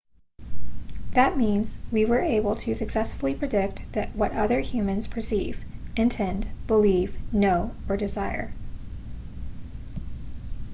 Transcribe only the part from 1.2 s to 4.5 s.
means we are able to successfully predict what